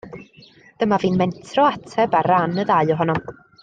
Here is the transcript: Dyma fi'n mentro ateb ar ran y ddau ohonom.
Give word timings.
Dyma 0.85 0.99
fi'n 1.03 1.19
mentro 1.21 1.69
ateb 1.75 2.19
ar 2.23 2.33
ran 2.35 2.61
y 2.65 2.69
ddau 2.73 2.95
ohonom. 2.99 3.27